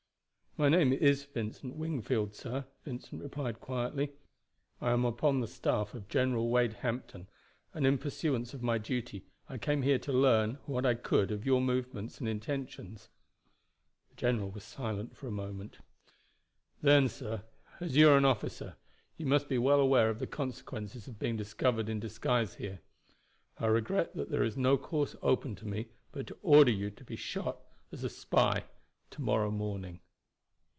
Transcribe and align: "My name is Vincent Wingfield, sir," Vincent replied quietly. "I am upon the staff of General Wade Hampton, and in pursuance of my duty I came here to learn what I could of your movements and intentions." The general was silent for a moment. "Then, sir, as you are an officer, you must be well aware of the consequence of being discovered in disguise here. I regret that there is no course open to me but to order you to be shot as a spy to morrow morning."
"My 0.57 0.67
name 0.67 0.91
is 0.91 1.23
Vincent 1.23 1.77
Wingfield, 1.77 2.35
sir," 2.35 2.65
Vincent 2.83 3.21
replied 3.21 3.61
quietly. 3.61 4.11
"I 4.81 4.91
am 4.91 5.05
upon 5.05 5.39
the 5.39 5.47
staff 5.47 5.93
of 5.93 6.09
General 6.09 6.49
Wade 6.49 6.73
Hampton, 6.73 7.29
and 7.73 7.87
in 7.87 7.97
pursuance 7.97 8.53
of 8.53 8.61
my 8.61 8.77
duty 8.77 9.23
I 9.47 9.57
came 9.57 9.81
here 9.81 9.97
to 9.99 10.11
learn 10.11 10.55
what 10.65 10.85
I 10.85 10.95
could 10.95 11.31
of 11.31 11.45
your 11.45 11.61
movements 11.61 12.19
and 12.19 12.27
intentions." 12.27 13.07
The 14.09 14.15
general 14.17 14.49
was 14.51 14.65
silent 14.65 15.15
for 15.15 15.25
a 15.29 15.31
moment. 15.31 15.77
"Then, 16.81 17.07
sir, 17.07 17.45
as 17.79 17.95
you 17.95 18.09
are 18.09 18.17
an 18.17 18.25
officer, 18.25 18.75
you 19.15 19.25
must 19.27 19.47
be 19.47 19.57
well 19.57 19.79
aware 19.79 20.09
of 20.09 20.19
the 20.19 20.27
consequence 20.27 21.07
of 21.07 21.17
being 21.17 21.37
discovered 21.37 21.87
in 21.87 22.01
disguise 22.01 22.55
here. 22.55 22.81
I 23.57 23.67
regret 23.67 24.15
that 24.17 24.29
there 24.29 24.43
is 24.43 24.57
no 24.57 24.77
course 24.77 25.15
open 25.21 25.55
to 25.55 25.65
me 25.65 25.87
but 26.11 26.27
to 26.27 26.37
order 26.41 26.71
you 26.71 26.91
to 26.91 27.05
be 27.05 27.15
shot 27.15 27.61
as 27.93 28.03
a 28.03 28.09
spy 28.09 28.65
to 29.11 29.21
morrow 29.21 29.49
morning." 29.49 30.01